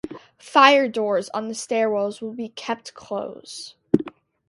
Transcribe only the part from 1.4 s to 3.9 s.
the stairwells will be kept closed.